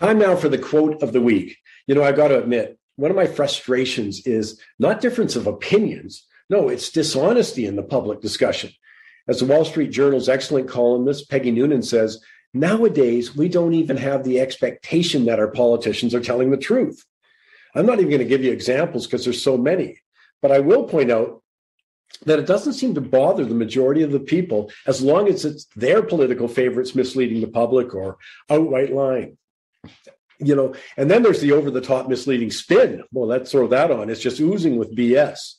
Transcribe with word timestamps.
Time 0.00 0.18
now 0.18 0.34
for 0.34 0.48
the 0.48 0.56
quote 0.56 1.02
of 1.02 1.12
the 1.12 1.20
week. 1.20 1.58
You 1.86 1.94
know, 1.94 2.02
I've 2.02 2.16
got 2.16 2.28
to 2.28 2.38
admit, 2.38 2.78
one 2.96 3.10
of 3.10 3.16
my 3.18 3.26
frustrations 3.26 4.26
is 4.26 4.58
not 4.78 5.02
difference 5.02 5.36
of 5.36 5.46
opinions. 5.46 6.26
No, 6.48 6.70
it's 6.70 6.90
dishonesty 6.90 7.66
in 7.66 7.76
the 7.76 7.82
public 7.82 8.22
discussion. 8.22 8.70
As 9.28 9.40
the 9.40 9.44
Wall 9.44 9.64
Street 9.66 9.90
Journal's 9.90 10.30
excellent 10.30 10.70
columnist, 10.70 11.28
Peggy 11.28 11.50
Noonan, 11.50 11.82
says, 11.82 12.24
nowadays 12.54 13.36
we 13.36 13.50
don't 13.50 13.74
even 13.74 13.98
have 13.98 14.24
the 14.24 14.40
expectation 14.40 15.26
that 15.26 15.38
our 15.38 15.50
politicians 15.50 16.14
are 16.14 16.20
telling 16.20 16.50
the 16.50 16.56
truth. 16.56 17.04
I'm 17.74 17.84
not 17.84 17.98
even 17.98 18.08
going 18.08 18.20
to 18.20 18.24
give 18.24 18.42
you 18.42 18.52
examples 18.52 19.06
because 19.06 19.24
there's 19.24 19.42
so 19.42 19.58
many, 19.58 19.98
but 20.40 20.50
I 20.50 20.60
will 20.60 20.84
point 20.84 21.10
out 21.10 21.42
that 22.24 22.38
it 22.38 22.46
doesn't 22.46 22.72
seem 22.72 22.94
to 22.94 23.02
bother 23.02 23.44
the 23.44 23.54
majority 23.54 24.02
of 24.02 24.12
the 24.12 24.18
people 24.18 24.72
as 24.86 25.02
long 25.02 25.28
as 25.28 25.44
it's 25.44 25.66
their 25.76 26.02
political 26.02 26.48
favorites 26.48 26.94
misleading 26.94 27.42
the 27.42 27.48
public 27.48 27.94
or 27.94 28.16
outright 28.48 28.92
lying. 28.92 29.36
You 30.38 30.56
know, 30.56 30.74
and 30.96 31.10
then 31.10 31.22
there's 31.22 31.40
the 31.40 31.52
over 31.52 31.70
the 31.70 31.80
top 31.80 32.08
misleading 32.08 32.50
spin. 32.50 33.02
Well, 33.12 33.28
let's 33.28 33.50
throw 33.52 33.68
that 33.68 33.90
on. 33.90 34.08
It's 34.08 34.22
just 34.22 34.40
oozing 34.40 34.76
with 34.76 34.96
BS 34.96 35.54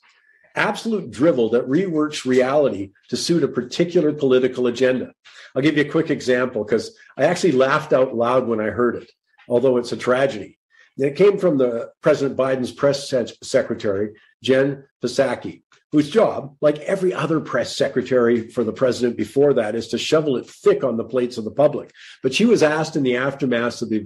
absolute 0.55 1.11
drivel 1.11 1.49
that 1.49 1.67
reworks 1.67 2.25
reality 2.25 2.91
to 3.09 3.17
suit 3.17 3.43
a 3.43 3.47
particular 3.47 4.11
political 4.13 4.67
agenda. 4.67 5.13
I'll 5.55 5.61
give 5.61 5.77
you 5.77 5.83
a 5.83 5.89
quick 5.89 6.09
example 6.09 6.63
because 6.63 6.95
I 7.17 7.25
actually 7.25 7.53
laughed 7.53 7.93
out 7.93 8.15
loud 8.15 8.47
when 8.47 8.59
I 8.59 8.65
heard 8.65 8.95
it, 8.95 9.11
although 9.47 9.77
it's 9.77 9.91
a 9.91 9.97
tragedy. 9.97 10.57
It 10.97 11.15
came 11.15 11.37
from 11.37 11.57
the 11.57 11.91
President 12.01 12.37
Biden's 12.37 12.71
press 12.71 13.13
secretary, 13.41 14.11
Jen 14.43 14.83
Psaki, 15.03 15.60
whose 15.91 16.09
job, 16.09 16.55
like 16.61 16.77
every 16.79 17.13
other 17.13 17.39
press 17.39 17.75
secretary 17.75 18.47
for 18.49 18.63
the 18.63 18.71
president 18.71 19.17
before 19.17 19.53
that, 19.53 19.75
is 19.75 19.89
to 19.89 19.97
shovel 19.97 20.37
it 20.37 20.49
thick 20.49 20.83
on 20.83 20.97
the 20.97 21.03
plates 21.03 21.37
of 21.37 21.43
the 21.43 21.51
public. 21.51 21.91
But 22.23 22.33
she 22.33 22.45
was 22.45 22.63
asked 22.63 22.95
in 22.95 23.03
the 23.03 23.17
aftermath 23.17 23.81
of 23.81 23.89
the 23.89 23.99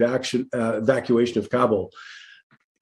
uh, 0.54 0.78
evacuation 0.78 1.40
of 1.40 1.50
Kabul 1.50 1.92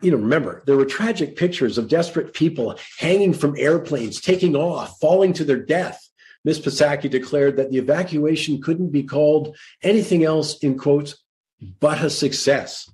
you 0.04 0.12
know, 0.12 0.18
remember, 0.18 0.62
there 0.66 0.76
were 0.76 0.86
tragic 0.86 1.38
pictures 1.38 1.78
of 1.78 1.88
desperate 1.88 2.34
people 2.34 2.78
hanging 3.00 3.34
from 3.34 3.56
airplanes, 3.58 4.20
taking 4.20 4.56
off, 4.56 5.00
falling 5.00 5.32
to 5.34 5.46
their 5.46 5.64
death. 5.64 6.06
Ms. 6.44 6.60
Psaki 6.60 7.10
declared 7.10 7.56
that 7.56 7.72
the 7.72 7.78
evacuation 7.78 8.62
couldn't 8.62 8.90
be 8.90 9.04
called 9.04 9.56
anything 9.82 10.26
else, 10.26 10.58
in 10.60 10.78
quotes, 10.78 11.16
but 11.80 12.04
a 12.04 12.10
success. 12.10 12.92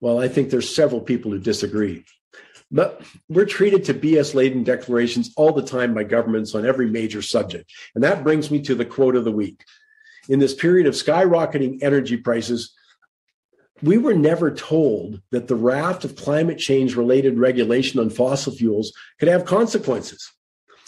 Well, 0.00 0.20
I 0.20 0.28
think 0.28 0.50
there's 0.50 0.72
several 0.72 1.00
people 1.00 1.32
who 1.32 1.40
disagree. 1.40 2.04
But 2.70 3.02
we're 3.28 3.46
treated 3.46 3.84
to 3.84 3.94
BS 3.94 4.34
laden 4.34 4.62
declarations 4.62 5.32
all 5.36 5.52
the 5.52 5.62
time 5.62 5.94
by 5.94 6.04
governments 6.04 6.54
on 6.54 6.66
every 6.66 6.88
major 6.90 7.22
subject. 7.22 7.72
And 7.94 8.04
that 8.04 8.22
brings 8.22 8.50
me 8.50 8.60
to 8.62 8.74
the 8.74 8.84
quote 8.84 9.16
of 9.16 9.24
the 9.24 9.32
week. 9.32 9.64
In 10.28 10.38
this 10.38 10.54
period 10.54 10.86
of 10.86 10.94
skyrocketing 10.94 11.82
energy 11.82 12.18
prices, 12.18 12.74
we 13.82 13.96
were 13.96 14.14
never 14.14 14.50
told 14.50 15.22
that 15.30 15.48
the 15.48 15.54
raft 15.54 16.04
of 16.04 16.16
climate 16.16 16.58
change 16.58 16.96
related 16.96 17.38
regulation 17.38 18.00
on 18.00 18.10
fossil 18.10 18.52
fuels 18.52 18.92
could 19.18 19.28
have 19.28 19.44
consequences. 19.44 20.30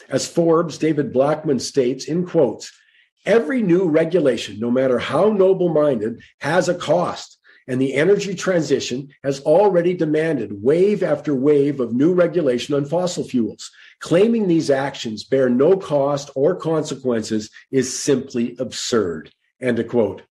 As 0.08 0.26
Forbes, 0.26 0.76
David 0.76 1.12
Blackmon 1.12 1.60
states 1.60 2.06
in 2.06 2.26
quotes, 2.26 2.72
every 3.24 3.62
new 3.62 3.88
regulation, 3.88 4.58
no 4.58 4.70
matter 4.70 4.98
how 4.98 5.30
noble 5.30 5.68
minded, 5.68 6.20
has 6.40 6.68
a 6.68 6.74
cost. 6.74 7.38
And 7.70 7.80
the 7.80 7.94
energy 7.94 8.34
transition 8.34 9.10
has 9.22 9.38
already 9.42 9.94
demanded 9.94 10.60
wave 10.60 11.04
after 11.04 11.36
wave 11.36 11.78
of 11.78 11.94
new 11.94 12.12
regulation 12.12 12.74
on 12.74 12.84
fossil 12.84 13.22
fuels. 13.22 13.70
Claiming 14.00 14.48
these 14.48 14.70
actions 14.70 15.22
bear 15.22 15.48
no 15.48 15.76
cost 15.76 16.30
or 16.34 16.56
consequences 16.56 17.48
is 17.70 17.96
simply 17.96 18.56
absurd. 18.58 19.30
End 19.60 19.78
of 19.78 19.86
quote. 19.86 20.22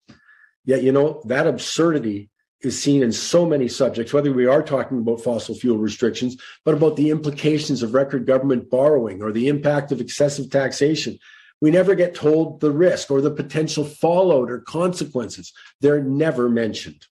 Yet, 0.64 0.82
you 0.82 0.90
know, 0.90 1.22
that 1.26 1.46
absurdity 1.46 2.28
is 2.62 2.82
seen 2.82 3.04
in 3.04 3.12
so 3.12 3.46
many 3.46 3.68
subjects, 3.68 4.12
whether 4.12 4.32
we 4.32 4.46
are 4.46 4.60
talking 4.60 4.98
about 4.98 5.22
fossil 5.22 5.54
fuel 5.54 5.78
restrictions, 5.78 6.36
but 6.64 6.74
about 6.74 6.96
the 6.96 7.10
implications 7.10 7.84
of 7.84 7.94
record 7.94 8.26
government 8.26 8.68
borrowing 8.68 9.22
or 9.22 9.30
the 9.30 9.46
impact 9.46 9.92
of 9.92 10.00
excessive 10.00 10.50
taxation. 10.50 11.16
We 11.60 11.70
never 11.70 11.94
get 11.94 12.16
told 12.16 12.60
the 12.60 12.72
risk 12.72 13.12
or 13.12 13.20
the 13.20 13.30
potential 13.30 13.84
fallout 13.84 14.50
or 14.50 14.58
consequences. 14.58 15.52
They're 15.80 16.02
never 16.02 16.48
mentioned. 16.48 17.06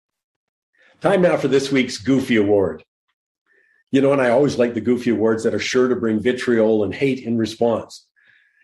Time 1.00 1.22
now 1.22 1.38
for 1.38 1.48
this 1.48 1.72
week's 1.72 2.00
Goofy 2.00 2.38
Award. 2.38 2.84
You 3.92 4.02
know, 4.02 4.14
and 4.14 4.22
I 4.22 4.30
always 4.30 4.58
like 4.58 4.74
the 4.74 4.82
Goofy 4.82 5.12
Awards 5.12 5.44
that 5.44 5.54
are 5.54 5.60
sure 5.60 5.88
to 5.88 5.96
bring 5.96 6.20
vitriol 6.20 6.84
and 6.84 6.94
hate 6.94 7.20
in 7.20 7.38
response. 7.38 8.08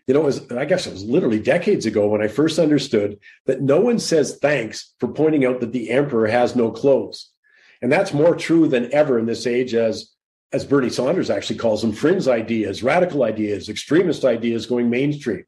You 0.08 0.16
know, 0.16 0.22
was, 0.22 0.52
I 0.52 0.66
guess 0.66 0.88
it 0.88 0.94
was 0.94 1.04
literally 1.04 1.40
decades 1.40 1.86
ago 1.86 2.08
when 2.08 2.24
I 2.24 2.28
first 2.28 2.58
understood 2.58 3.20
that 3.46 3.62
no 3.62 3.80
one 3.80 4.00
says 4.00 4.40
thanks 4.42 4.96
for 5.00 5.08
pointing 5.10 5.46
out 5.46 5.60
that 5.60 5.74
the 5.74 5.92
emperor 5.92 6.26
has 6.26 6.56
no 6.56 6.72
clothes. 6.72 7.30
And 7.84 7.92
that's 7.92 8.14
more 8.14 8.36
true 8.36 8.68
than 8.68 8.92
ever 8.92 9.20
in 9.20 9.28
this 9.28 9.46
age 9.46 9.76
as 9.76 10.10
as 10.52 10.66
Bernie 10.66 10.90
Sanders 10.90 11.32
actually 11.32 11.58
calls 11.58 11.82
them 11.82 11.92
fringe 11.92 12.28
ideas, 12.28 12.84
radical 12.84 13.24
ideas, 13.24 13.70
extremist 13.70 14.24
ideas 14.24 14.68
going 14.68 14.90
mainstream. 14.90 15.46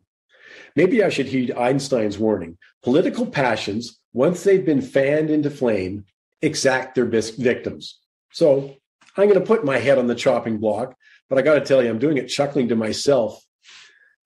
Maybe 0.75 1.03
I 1.03 1.09
should 1.09 1.27
heed 1.27 1.51
Einstein's 1.51 2.17
warning. 2.17 2.57
Political 2.81 3.27
passions, 3.27 3.99
once 4.13 4.43
they've 4.43 4.65
been 4.65 4.81
fanned 4.81 5.29
into 5.29 5.51
flame, 5.51 6.05
exact 6.41 6.95
their 6.95 7.05
victims. 7.05 7.99
So 8.31 8.75
I'm 9.17 9.27
going 9.27 9.39
to 9.39 9.45
put 9.45 9.65
my 9.65 9.77
head 9.77 9.97
on 9.97 10.07
the 10.07 10.15
chopping 10.15 10.57
block, 10.57 10.95
but 11.29 11.37
I 11.37 11.41
got 11.41 11.55
to 11.55 11.61
tell 11.61 11.83
you, 11.83 11.89
I'm 11.89 11.99
doing 11.99 12.17
it 12.17 12.27
chuckling 12.27 12.69
to 12.69 12.75
myself 12.75 13.41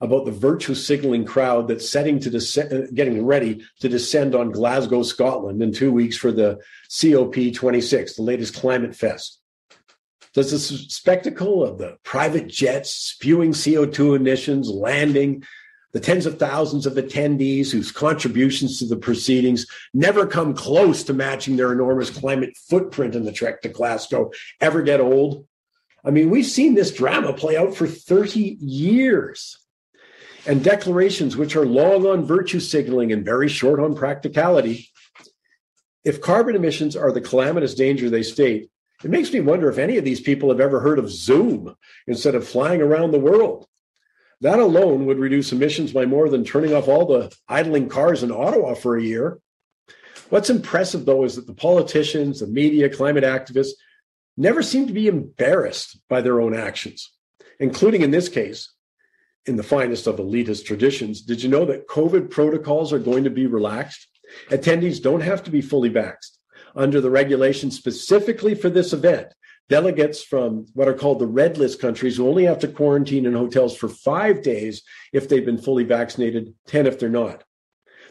about 0.02 0.26
the 0.26 0.32
virtue 0.32 0.74
signaling 0.74 1.26
crowd 1.26 1.68
that's 1.68 1.90
setting 1.90 2.20
to 2.22 2.30
descend, 2.30 2.74
uh, 2.74 2.88
getting 2.94 3.26
ready 3.26 3.62
to 3.82 3.90
descend 3.90 4.34
on 4.34 4.52
Glasgow, 4.52 5.04
Scotland 5.04 5.62
in 5.62 5.74
two 5.74 5.92
weeks 5.92 6.16
for 6.16 6.32
the 6.32 6.60
COP26, 6.90 8.16
the 8.16 8.22
latest 8.22 8.56
climate 8.56 8.96
fest. 8.96 9.40
Does 10.34 10.52
the 10.52 10.60
spectacle 10.60 11.64
of 11.64 11.78
the 11.80 11.98
private 12.04 12.48
jets 12.48 12.94
spewing 12.94 13.52
CO2 13.52 14.16
emissions 14.16 14.70
landing, 14.70 15.44
the 15.92 16.00
tens 16.00 16.26
of 16.26 16.38
thousands 16.38 16.86
of 16.86 16.94
attendees 16.94 17.72
whose 17.72 17.92
contributions 17.92 18.80
to 18.80 18.86
the 18.86 18.96
proceedings 18.96 19.66
never 19.94 20.26
come 20.26 20.54
close 20.54 21.04
to 21.04 21.14
matching 21.14 21.58
their 21.58 21.72
enormous 21.72 22.10
climate 22.10 22.56
footprint 22.70 23.16
in 23.16 23.26
the 23.26 23.32
trek 23.32 23.62
to 23.62 23.70
Glasgow 23.70 24.32
ever 24.62 24.82
get 24.82 25.02
old? 25.02 25.48
I 26.04 26.12
mean, 26.12 26.30
we've 26.30 26.46
seen 26.46 26.76
this 26.76 26.94
drama 26.94 27.34
play 27.34 27.58
out 27.58 27.76
for 27.76 27.88
30 27.88 28.58
years 28.60 29.58
and 30.46 30.64
declarations 30.64 31.36
which 31.36 31.56
are 31.56 31.66
long 31.66 32.06
on 32.06 32.26
virtue 32.26 32.60
signaling 32.60 33.12
and 33.12 33.26
very 33.26 33.50
short 33.50 33.80
on 33.80 33.96
practicality. 33.96 34.90
If 36.06 36.22
carbon 36.22 36.56
emissions 36.56 36.96
are 36.96 37.12
the 37.12 37.22
calamitous 37.22 37.76
danger 37.76 38.10
they 38.10 38.24
state, 38.24 38.70
it 39.04 39.10
makes 39.10 39.32
me 39.32 39.40
wonder 39.40 39.70
if 39.70 39.78
any 39.78 39.98
of 39.98 40.06
these 40.06 40.22
people 40.22 40.50
have 40.50 40.60
ever 40.60 40.80
heard 40.80 41.00
of 41.00 41.10
Zoom 41.10 41.76
instead 42.08 42.36
of 42.36 42.48
flying 42.48 42.82
around 42.82 43.12
the 43.12 43.20
world. 43.20 43.68
That 44.42 44.60
alone 44.60 45.06
would 45.06 45.20
reduce 45.20 45.52
emissions 45.52 45.92
by 45.92 46.06
more 46.06 46.30
than 46.30 46.46
turning 46.46 46.74
off 46.74 46.88
all 46.88 47.06
the 47.06 47.36
idling 47.48 47.90
cars 47.90 48.24
in 48.24 48.32
Ottawa 48.32 48.74
for 48.74 48.96
a 48.96 49.04
year. 49.04 49.40
What's 50.30 50.50
impressive, 50.50 51.06
though, 51.06 51.24
is 51.24 51.36
that 51.36 51.48
the 51.48 51.54
politicians, 51.54 52.40
the 52.40 52.48
media, 52.48 52.90
climate 52.90 53.24
activists 53.24 53.74
never 54.38 54.64
seem 54.64 54.88
to 54.88 54.94
be 54.94 55.08
embarrassed 55.08 56.00
by 56.08 56.22
their 56.22 56.40
own 56.40 56.56
actions, 56.56 57.12
including 57.60 58.02
in 58.02 58.12
this 58.12 58.30
case, 58.30 58.72
in 59.46 59.56
the 59.56 59.64
finest 59.64 60.08
of 60.08 60.18
elitist 60.18 60.66
traditions, 60.66 61.22
did 61.22 61.42
you 61.42 61.50
know 61.50 61.66
that 61.66 61.88
COVID 61.88 62.30
protocols 62.30 62.94
are 62.94 63.00
going 63.00 63.24
to 63.24 63.30
be 63.30 63.48
relaxed? 63.48 64.08
Attendees 64.50 65.02
don't 65.02 65.22
have 65.22 65.44
to 65.44 65.52
be 65.52 65.62
fully 65.62 65.90
vaxxed. 65.90 66.38
Under 66.76 67.02
the 67.02 67.10
regulations 67.10 67.76
specifically 67.76 68.54
for 68.54 68.70
this 68.70 68.94
event, 68.94 69.34
delegates 69.70 70.22
from 70.24 70.66
what 70.74 70.88
are 70.88 70.94
called 70.94 71.20
the 71.20 71.28
red 71.28 71.58
list 71.58 71.80
countries 71.80 72.18
who 72.18 72.28
only 72.28 72.44
have 72.44 72.60
to 72.60 72.68
quarantine 72.68 73.26
in 73.26 73.34
hotels 73.34 73.78
for 73.78 73.88
five 73.88 74.42
days 74.42 74.82
if 75.14 75.30
they've 75.30 75.46
been 75.46 75.62
fully 75.62 75.84
vaccinated, 75.84 76.54
10 76.68 76.88
if 76.88 77.00
they're 77.00 77.08
not. 77.08 77.44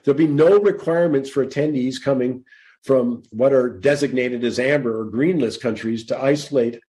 There'll 0.02 0.16
be 0.16 0.28
no 0.28 0.60
requirements 0.60 1.28
for 1.28 1.44
attendees 1.44 2.02
coming 2.02 2.44
from 2.84 3.24
what 3.30 3.52
are 3.52 3.68
designated 3.68 4.44
as 4.44 4.60
amber 4.60 5.00
or 5.00 5.04
green 5.04 5.40
list 5.40 5.60
countries 5.60 6.06
to 6.06 6.22
isolate 6.22 6.80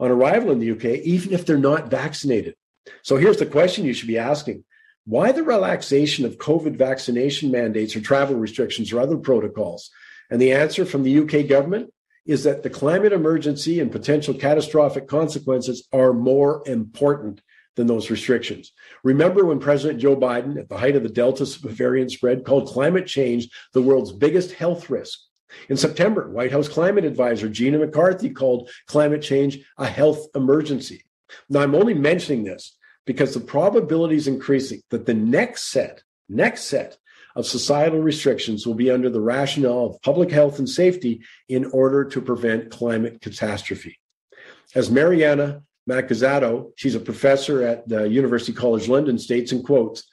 on 0.00 0.10
arrival 0.10 0.50
in 0.50 0.58
the 0.58 0.72
UK, 0.72 1.00
even 1.04 1.32
if 1.32 1.46
they're 1.46 1.56
not 1.56 1.90
vaccinated. 1.90 2.56
So 3.02 3.16
here's 3.16 3.38
the 3.38 3.46
question 3.46 3.84
you 3.84 3.94
should 3.94 4.08
be 4.08 4.18
asking 4.18 4.64
why 5.04 5.30
the 5.30 5.44
relaxation 5.44 6.24
of 6.24 6.38
COVID 6.38 6.76
vaccination 6.76 7.52
mandates 7.52 7.94
or 7.94 8.00
travel 8.00 8.34
restrictions 8.34 8.92
or 8.92 9.00
other 9.00 9.16
protocols? 9.16 9.90
And 10.30 10.40
the 10.40 10.52
answer 10.52 10.84
from 10.84 11.04
the 11.04 11.20
UK 11.20 11.46
government 11.46 11.92
is 12.26 12.44
that 12.44 12.62
the 12.62 12.70
climate 12.70 13.12
emergency 13.12 13.80
and 13.80 13.92
potential 13.92 14.34
catastrophic 14.34 15.06
consequences 15.06 15.86
are 15.92 16.12
more 16.12 16.62
important 16.66 17.40
than 17.76 17.86
those 17.86 18.10
restrictions. 18.10 18.72
Remember 19.04 19.44
when 19.44 19.60
President 19.60 20.00
Joe 20.00 20.16
Biden, 20.16 20.58
at 20.58 20.68
the 20.68 20.78
height 20.78 20.96
of 20.96 21.02
the 21.02 21.08
Delta 21.08 21.46
variant 21.60 22.10
spread, 22.10 22.44
called 22.44 22.68
climate 22.68 23.06
change 23.06 23.48
the 23.72 23.82
world's 23.82 24.12
biggest 24.12 24.52
health 24.52 24.90
risk? 24.90 25.20
In 25.68 25.76
September, 25.76 26.28
White 26.28 26.52
House 26.52 26.68
climate 26.68 27.04
advisor 27.04 27.48
Gina 27.48 27.78
McCarthy 27.78 28.30
called 28.30 28.70
climate 28.86 29.22
change 29.22 29.58
a 29.78 29.86
health 29.86 30.26
emergency. 30.34 31.04
Now, 31.48 31.60
I'm 31.60 31.74
only 31.74 31.94
mentioning 31.94 32.44
this 32.44 32.76
because 33.04 33.34
the 33.34 33.40
probability 33.40 34.16
is 34.16 34.26
increasing 34.26 34.82
that 34.90 35.06
the 35.06 35.14
next 35.14 35.70
set, 35.70 36.02
next 36.28 36.64
set 36.64 36.96
of 37.36 37.46
societal 37.46 38.00
restrictions 38.00 38.66
will 38.66 38.74
be 38.74 38.90
under 38.90 39.10
the 39.10 39.20
rationale 39.20 39.86
of 39.86 40.02
public 40.02 40.30
health 40.30 40.58
and 40.58 40.68
safety 40.68 41.22
in 41.48 41.66
order 41.66 42.04
to 42.04 42.20
prevent 42.20 42.70
climate 42.70 43.20
catastrophe. 43.20 44.00
As 44.74 44.90
Mariana 44.90 45.62
Mazzucato, 45.88 46.72
she's 46.76 46.94
a 46.94 47.00
professor 47.00 47.62
at 47.62 47.88
the 47.88 48.08
University 48.08 48.52
College 48.52 48.88
London, 48.88 49.18
states 49.18 49.52
in 49.52 49.62
quotes, 49.62 50.04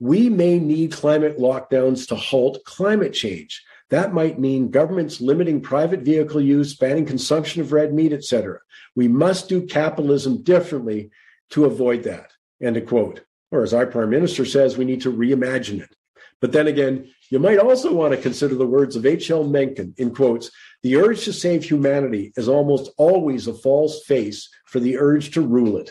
we 0.00 0.28
may 0.28 0.58
need 0.58 0.92
climate 0.92 1.38
lockdowns 1.38 2.08
to 2.08 2.16
halt 2.16 2.64
climate 2.64 3.12
change. 3.12 3.62
That 3.90 4.12
might 4.12 4.40
mean 4.40 4.70
governments 4.70 5.20
limiting 5.20 5.60
private 5.60 6.00
vehicle 6.00 6.40
use, 6.40 6.74
banning 6.74 7.06
consumption 7.06 7.62
of 7.62 7.72
red 7.72 7.94
meat, 7.94 8.12
etc. 8.12 8.58
We 8.96 9.06
must 9.06 9.48
do 9.48 9.66
capitalism 9.66 10.42
differently 10.42 11.10
to 11.50 11.66
avoid 11.66 12.02
that. 12.04 12.32
End 12.60 12.76
of 12.76 12.86
quote. 12.86 13.20
Or 13.52 13.62
as 13.62 13.72
our 13.72 13.86
prime 13.86 14.10
minister 14.10 14.44
says, 14.44 14.76
we 14.76 14.84
need 14.84 15.02
to 15.02 15.12
reimagine 15.12 15.80
it. 15.80 15.94
But 16.42 16.52
then 16.52 16.66
again, 16.66 17.08
you 17.30 17.38
might 17.38 17.58
also 17.58 17.94
want 17.94 18.12
to 18.12 18.20
consider 18.20 18.56
the 18.56 18.66
words 18.66 18.96
of 18.96 19.06
H.L. 19.06 19.44
Mencken 19.44 19.94
in 19.96 20.12
quotes 20.14 20.50
The 20.82 20.96
urge 20.96 21.24
to 21.24 21.32
save 21.32 21.64
humanity 21.64 22.32
is 22.36 22.48
almost 22.48 22.90
always 22.98 23.46
a 23.46 23.54
false 23.54 24.04
face 24.04 24.50
for 24.66 24.80
the 24.80 24.98
urge 24.98 25.30
to 25.34 25.40
rule 25.40 25.78
it. 25.78 25.90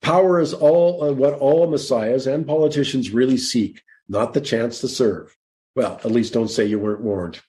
Power 0.00 0.40
is 0.40 0.54
all 0.54 1.04
uh, 1.04 1.12
what 1.12 1.34
all 1.34 1.70
messiahs 1.70 2.26
and 2.26 2.46
politicians 2.46 3.10
really 3.10 3.36
seek, 3.36 3.82
not 4.08 4.32
the 4.32 4.40
chance 4.40 4.80
to 4.80 4.88
serve. 4.88 5.36
Well, 5.76 6.00
at 6.02 6.10
least 6.10 6.32
don't 6.32 6.48
say 6.48 6.64
you 6.64 6.78
weren't 6.78 7.02
warned. 7.02 7.40